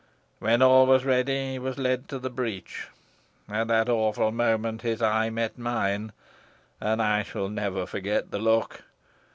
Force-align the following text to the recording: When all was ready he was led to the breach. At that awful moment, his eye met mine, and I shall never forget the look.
When 0.39 0.63
all 0.63 0.87
was 0.87 1.05
ready 1.05 1.51
he 1.51 1.59
was 1.59 1.77
led 1.77 2.09
to 2.09 2.17
the 2.17 2.31
breach. 2.31 2.87
At 3.47 3.67
that 3.67 3.87
awful 3.87 4.31
moment, 4.31 4.81
his 4.81 4.99
eye 4.99 5.29
met 5.29 5.59
mine, 5.59 6.11
and 6.79 6.99
I 7.03 7.21
shall 7.21 7.49
never 7.49 7.85
forget 7.85 8.31
the 8.31 8.39
look. 8.39 8.81